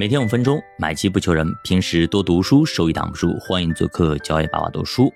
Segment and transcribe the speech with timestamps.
[0.00, 1.52] 每天五分钟，买机不求人。
[1.64, 3.36] 平时多读书，收益挡不住。
[3.40, 5.12] 欢迎做客交易爸爸读书。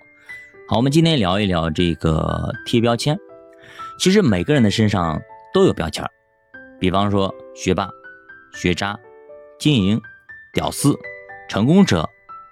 [0.68, 3.16] 好，我们今天聊一聊这个贴标签。
[3.96, 5.22] 其实每个人的身上
[5.54, 6.10] 都有标签儿，
[6.80, 7.88] 比方说学霸、
[8.54, 8.98] 学渣、
[9.56, 10.00] 经营、
[10.52, 10.98] 屌丝、
[11.48, 12.04] 成功者、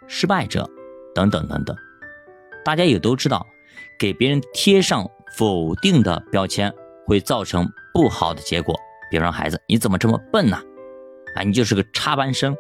[0.07, 0.71] 失败者
[1.13, 1.77] 等等等等。
[2.65, 3.45] 大家也都知道，
[3.99, 5.05] 给别人贴上
[5.37, 6.73] 否定的标签
[7.09, 8.79] 会造成不好的结果。
[9.11, 10.63] 比方孩子，你怎么这么笨呢？
[11.37, 12.57] 啊你就是个插班生，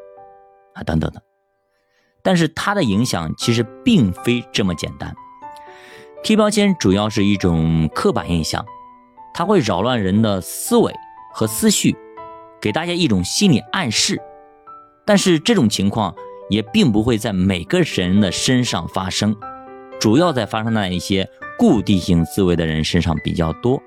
[0.74, 1.22] 啊，等等的。
[2.22, 5.14] 但是它的影响其实并非这么简单。
[6.22, 8.64] 贴标签主要是一种刻板印象，
[9.32, 10.94] 它会扰乱人的思维
[11.32, 11.96] 和思绪，
[12.60, 14.20] 给大家一种心理暗示。
[15.06, 16.14] 但是这种情况
[16.50, 19.34] 也并不会在每个人的身上发生，
[19.98, 21.26] 主要在发生在一些
[21.58, 23.82] 固定性思维的人身上比较多。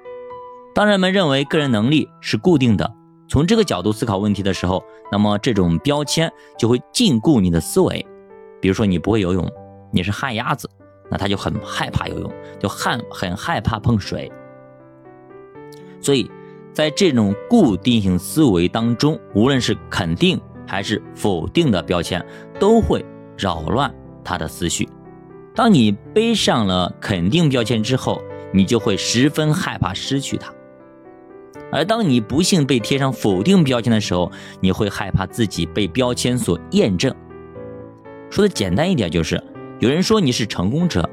[0.73, 2.91] 当人们认为个人能力是固定的。
[3.27, 8.05] 从这个角度思考问题的时候，那么这种标签就会禁锢你的思维。
[8.61, 9.49] 比如说，你不会游泳，
[9.91, 10.69] 你是旱鸭子，
[11.09, 14.31] 那他就很害怕游泳，就害很害怕碰水。
[15.99, 16.29] 所以，
[16.73, 22.23] 在这种固定性思维当中，无论是肯定还是否定的标签，
[22.59, 23.03] 都会
[23.37, 24.87] 扰乱他的思绪。
[25.55, 28.21] 当你背上了肯定标签之后，
[28.53, 30.53] 你就会十分害怕失去它。
[31.73, 37.13] 而当你不幸被贴上否定标签的时候，你会害怕自己被标签所验证。
[38.29, 39.43] 说的简单一点，就是
[39.79, 41.09] 有人说你是成功者，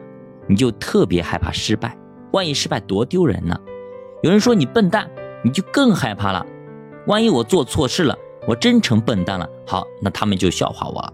[0.47, 1.97] 你就特别害怕失败，
[2.33, 3.59] 万一失败多丢人呢？
[4.23, 5.11] 有人说你笨蛋，
[5.43, 6.45] 你就更害怕了，
[7.07, 8.15] 万一我做错事了，
[8.47, 11.13] 我真成笨蛋了，好，那他们就笑话我了。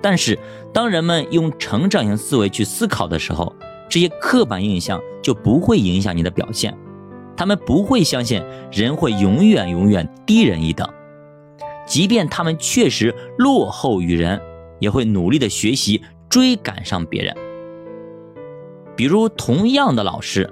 [0.00, 0.38] 但是
[0.72, 3.52] 当人们用成长型思维去思考的时候，
[3.88, 6.76] 这些刻板印象就不会影响你的表现。
[7.36, 10.88] 他们不会相信人会永远永远低人一等，
[11.86, 14.40] 即便他们确实落后于人，
[14.78, 17.34] 也会努力的学习追赶上别人。
[18.96, 20.48] 比如，同样的老师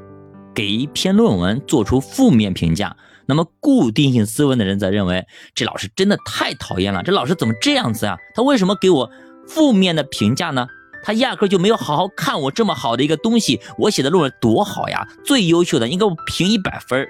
[0.54, 2.96] 给一篇论文做出负面评价，
[3.26, 5.24] 那么固定性思维的人则认为
[5.54, 8.18] 这老师真的太讨厌了，这老师怎么这样子啊？
[8.34, 9.10] 他为什么给我
[9.46, 10.66] 负面的评价呢？
[11.02, 17.06] 他压根就没有好好看我这么好的一个东西，我写的论文多好呀，最优秀的，应该我评一百分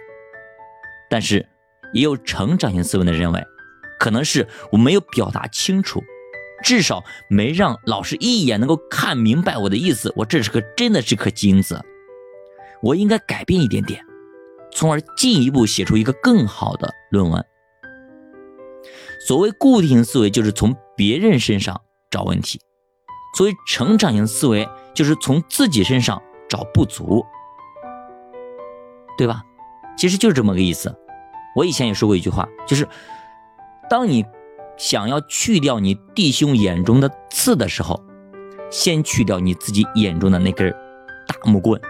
[1.10, 1.47] 但是，
[1.92, 3.44] 也有成长型思维的认为，
[3.98, 6.02] 可能是我没有表达清楚，
[6.64, 10.10] 至少没让老师一眼能够看明白我的意思。
[10.16, 11.78] 我这是个真的是颗金子，
[12.82, 14.02] 我应该改变一点点，
[14.72, 17.44] 从而进一步写出一个更好的论文。
[19.28, 22.58] 所谓固定思维，就是从别人身上找问题。
[23.34, 27.25] 所谓成长型思维，就是从自己身上找不足，
[29.16, 29.43] 对吧？
[29.97, 30.94] 其实就是这么个意思。
[31.54, 32.88] 我以前也说过一句话，就是
[33.88, 34.25] 当你
[34.76, 38.03] 想要去掉你弟兄眼中的刺的时候，
[38.70, 40.70] 先去掉你自己眼中的那根
[41.26, 41.81] 大木棍。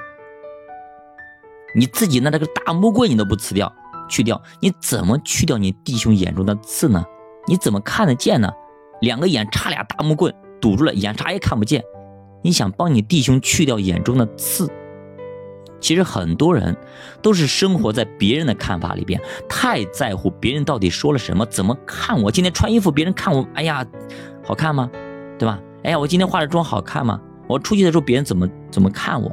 [1.74, 3.72] 你自己那那个大木棍你都不辞掉，
[4.08, 7.04] 去掉，你怎么去掉你弟兄眼中的刺呢？
[7.48, 8.52] 你怎么看得见呢？
[9.00, 10.34] 两个眼插俩大木棍。
[10.62, 11.82] 堵住了眼，啥也看不见。
[12.42, 14.68] 你想帮你弟兄去掉眼中的刺，
[15.80, 16.76] 其实很多人
[17.20, 22.30] 都是生活在别人的看法里边，太在乎别人到底说了什么，怎么看我。
[22.30, 23.84] 今天穿衣服，别人看我，哎呀，
[24.42, 24.90] 好看吗？
[25.38, 25.60] 对吧？
[25.84, 27.20] 哎呀，我今天化的妆好看吗？
[27.48, 29.30] 我出去的时候，别人怎么怎么看我，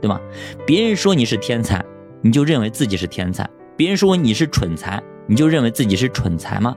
[0.00, 0.20] 对吧？
[0.64, 1.84] 别人说你是天才，
[2.22, 3.44] 你就认为自己是天才；
[3.76, 6.74] 别人说你是蠢材，你就认为自己是蠢材吗？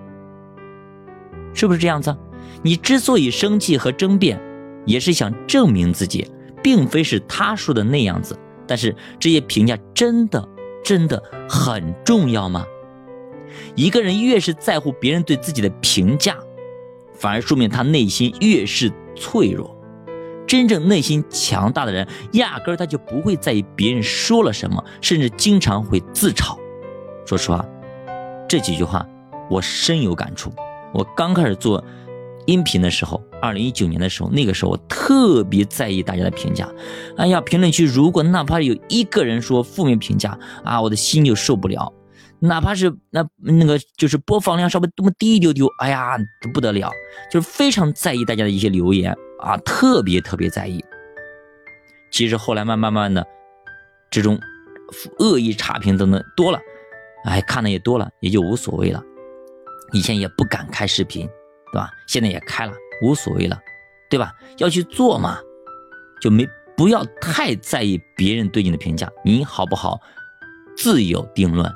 [1.53, 2.16] 是不是这样子？
[2.63, 4.40] 你之所以生气和争辩，
[4.85, 6.29] 也是想证明自己，
[6.62, 8.38] 并非是他说的那样子。
[8.68, 10.47] 但是这些评价真的
[10.84, 12.66] 真的很重要吗？
[13.75, 16.38] 一个人越是在乎别人对自己的评价，
[17.13, 19.75] 反而说明他内心越是脆弱。
[20.47, 26.57] 真正内心强大的人，压根儿他就不会在意别人说了什么，甚至经常会自嘲。
[27.25, 27.66] 说实话，
[28.47, 29.06] 这几句话
[29.50, 30.51] 我深有感触。
[30.94, 31.83] 我刚开始做。
[32.45, 36.69] 音频的时候，二零一九年的时候，那个时候我特别在意大家的评价。
[37.17, 41.93] 哎呀，评论区如果哪怕有一个人说负面评价啊，我的心就受不了。
[42.39, 46.17] 哪怕是那那个就是播放量稍微多么低一丢丢，哎呀，
[46.53, 46.89] 不得了，
[47.31, 50.83] 就是非常在意大家的一些留言啊，特别特别在意。
[52.11, 53.25] 其实后来慢慢慢的，
[54.09, 54.39] 这种
[55.19, 56.59] 恶意差评等等多了，
[57.25, 59.03] 哎，看的也多了，也就无所谓了。
[59.93, 61.29] 以前也不敢开视频。
[61.71, 61.91] 对吧？
[62.07, 63.59] 现在也开了，无所谓了，
[64.09, 64.33] 对吧？
[64.57, 65.39] 要去做嘛，
[66.21, 70.00] 就没不要太在意别人对你的评价，你好不好？
[70.75, 71.71] 自有定论。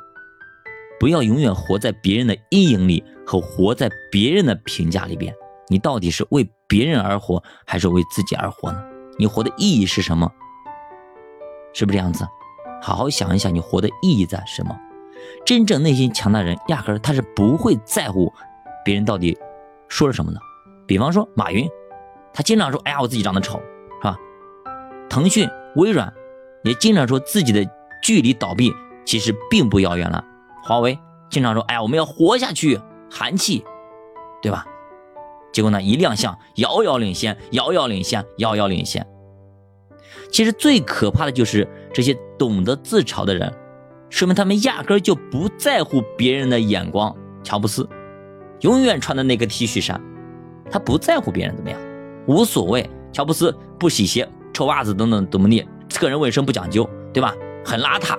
[0.98, 5.36] 不要永远活在别人的阴影里和活在别人的评价里边。
[5.68, 8.82] 你到底是为别人而活，还是为自己而活呢？
[9.20, 10.32] 你活的意义是什么？
[11.74, 12.26] 是不是这样子？
[12.82, 14.76] 好好想一想，你活的意义在什么？
[15.46, 18.32] 真正内心强大人，压根他是不会在乎
[18.84, 19.38] 别人到底
[19.88, 20.40] 说了什么呢。
[20.88, 21.68] 比方说马云，
[22.34, 23.60] 他经常说：“哎呀，我自己长得丑，
[24.02, 24.18] 是吧？”
[25.10, 26.14] 腾讯、微软
[26.64, 27.66] 也经常说自己的
[28.04, 28.74] 距离倒闭
[29.06, 30.24] 其实并不遥远了。
[30.64, 30.98] 华为
[31.30, 32.80] 经常说：“哎呀，我们要活下去，
[33.10, 33.64] 寒气，
[34.42, 34.66] 对吧？”
[35.52, 39.06] 结果呢，一亮相，遥遥领先，遥遥领先，遥遥领先。
[40.32, 43.54] 其实最可怕的就是这些懂得自嘲的人，
[44.10, 47.16] 说明他们压根就不在乎别人的眼光。
[47.42, 47.88] 乔布斯
[48.62, 50.02] 永远穿的那个 T 恤衫，
[50.70, 51.80] 他不在乎别人怎么样，
[52.28, 52.90] 无所谓。
[53.12, 55.66] 乔布斯不洗鞋，臭袜子等等怎么地，
[56.00, 57.34] 个人卫生不讲究，对吧？
[57.64, 58.18] 很邋遢，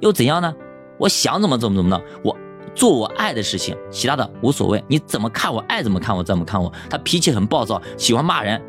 [0.00, 0.54] 又怎样呢？
[0.98, 2.36] 我想怎么怎么怎么的，我。
[2.74, 4.82] 做我爱的事情，其他的无所谓。
[4.88, 6.72] 你怎么看我，爱怎么看我，怎么看我。
[6.90, 8.60] 他脾气很暴躁，喜欢骂人，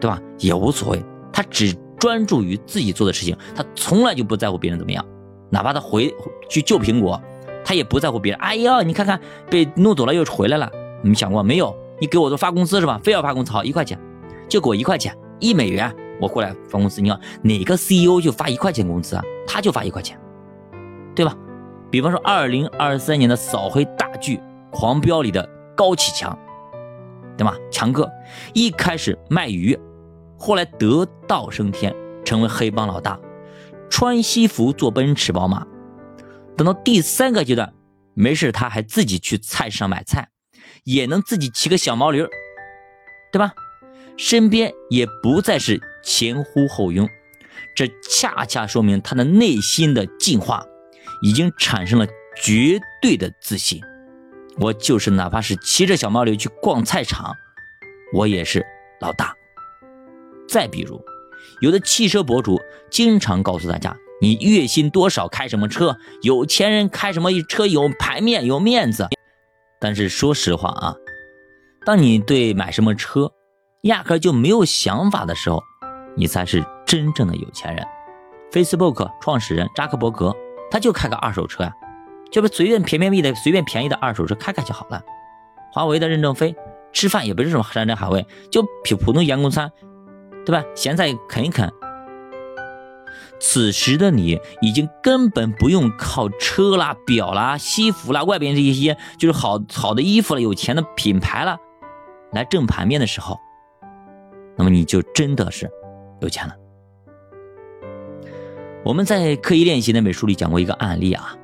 [0.00, 0.20] 对吧？
[0.40, 1.04] 也无所谓。
[1.32, 5.06] 他只专注于自己做的事情，他从来就不在乎别人怎么样。
[5.48, 6.12] 哪怕他回
[6.50, 7.22] 去救苹果，
[7.72, 8.38] 他也不在乎别人。
[8.38, 10.70] 哎呀，你看看被弄走了又回来了，
[11.00, 11.74] 你想过没有？
[11.98, 13.00] 你给我都发工资是吧？
[13.02, 13.98] 非要发工资，好一块钱，
[14.46, 15.90] 就给我一块钱，一美元，
[16.20, 17.00] 我过来发工资。
[17.00, 19.22] 你看哪个 CEO 就发一块钱工资啊？
[19.46, 20.20] 他就发一块钱，
[21.14, 21.34] 对吧？
[21.90, 24.36] 比方说，二零二三年的扫黑大剧
[24.70, 26.38] 《狂飙》里的高启强，
[27.38, 27.56] 对吧？
[27.70, 28.06] 强哥
[28.52, 29.78] 一开始卖鱼，
[30.38, 33.18] 后来得道升天，成为黑帮老大，
[33.88, 35.66] 穿西服坐奔驰宝马。
[36.56, 37.72] 等到第三个阶段，
[38.14, 40.28] 没事他还自己去菜市场买菜，
[40.84, 42.26] 也能自己骑个小毛驴，
[43.32, 43.52] 对吧？
[44.16, 47.08] 身边也不再是前呼后拥，
[47.74, 50.64] 这恰恰说明他的内心的进化。
[51.24, 52.06] 已经产生了
[52.42, 53.80] 绝对的自信，
[54.58, 57.32] 我就是哪怕是骑着小毛驴去逛菜场，
[58.12, 58.66] 我也是
[59.00, 59.32] 老大。
[60.48, 61.00] 再比如，
[61.60, 62.60] 有的汽车博主
[62.90, 69.08] 经常告诉大家，你月薪多少，开什么车，有钱人开什么车有牌面有面子。
[69.80, 70.94] 但是说实话啊，
[71.84, 73.32] 当你对买什么车
[73.80, 75.60] 压根就没有想法的时候，
[76.16, 77.84] 你才是真正的有钱人。
[78.52, 80.32] Facebook 创始人扎克伯格。
[80.70, 81.74] 他就开个二手车呀，
[82.30, 85.02] 就不随便便便宜的随便便宜的二手车开开就好了。
[85.70, 86.56] 华为的任正非
[86.94, 89.70] 吃饭也不是什么山珍海味，就普普通员工餐，
[90.46, 90.64] 对吧？
[90.74, 91.70] 咸菜啃一啃。
[93.44, 101.58] 此时的你已经根本不用靠车啦、表啦、西服啦、外边这一些就是好好的衣服了、有钱的品牌了
[102.30, 103.40] 来挣盘面的时候，
[104.56, 105.68] 那么你就真的是
[106.20, 106.54] 有钱了。
[108.84, 111.36] 我们在刻意练习那本书里讲过一个案例啊，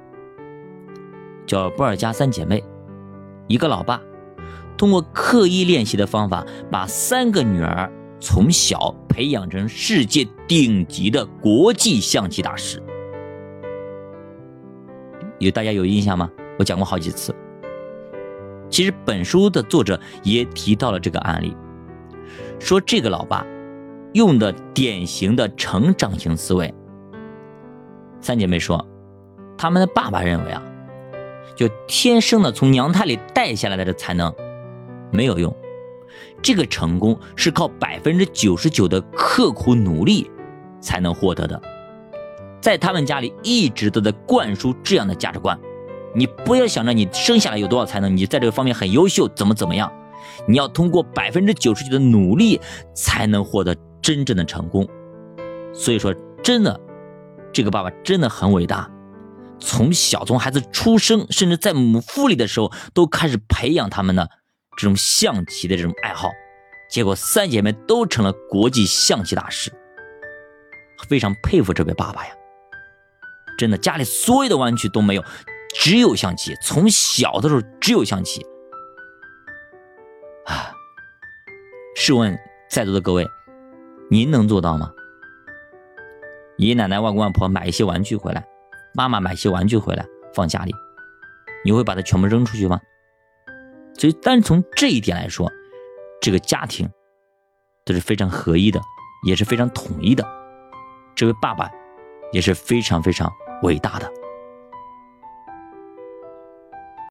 [1.47, 2.63] 叫波尔加三姐妹，
[3.49, 4.01] 一个老爸
[4.77, 12.83] 通过刻意练习的方法，把三个女儿从小培养成世界顶级的国际象棋大师。
[15.39, 16.29] 有大家有印象吗？
[16.59, 17.35] 我讲过好几次。
[18.69, 21.57] 其实本书的作者也提到了这个案例，
[22.59, 23.47] 说这个老爸
[24.13, 26.75] 用的典型的成长型思维。
[28.21, 28.85] 三姐妹说，
[29.57, 30.63] 她们的爸爸认为啊，
[31.55, 34.35] 就天生的从娘胎里带下来的这才能
[35.13, 35.55] 没有用，
[36.43, 40.31] 这个成功是靠百分之九十九的刻苦努力
[40.81, 41.61] 才能获得的。
[42.61, 45.59] 在他们家里一直都在灌输这样的价值观：
[46.15, 49.93] 你不要想着你生下来有多少才能，你在这个方面很优秀，怎么怎么样，
[50.47, 52.61] 你要通过百分之九十九的努力
[52.95, 54.87] 才能获得真正的成功。
[55.73, 56.81] 所以说，真的。
[57.51, 58.91] 这个爸爸真的很伟大，
[59.59, 64.29] 从小从孩子出生，甚至在母腹里的时候，都开始培养他们的
[64.79, 66.31] 这种象棋的这种爱好，
[66.89, 69.73] 结果三姐妹都成了国际象棋大师，
[71.09, 72.33] 非常佩服这位爸爸呀！
[73.59, 75.25] 真的，家里所有的玩具都没有，
[75.75, 78.47] 只有象棋，从小的时候只有象棋
[80.47, 80.71] 啊！
[81.97, 82.39] 试问
[82.71, 83.27] 在座的各位，
[84.09, 84.93] 您能做到吗？
[86.57, 88.47] 爷爷奶奶、外公外婆买一些玩具回来，
[88.95, 90.73] 妈妈买一些玩具回来放家里，
[91.65, 92.81] 你会把它全部扔出去吗？
[93.99, 95.51] 所以，单从这一点来说，
[96.21, 96.89] 这个家庭
[97.85, 98.81] 都是非常合一的，
[99.27, 100.25] 也是非常统一的。
[101.17, 101.69] 这位爸爸
[102.33, 103.29] 也是非常非常
[103.65, 104.09] 伟大的。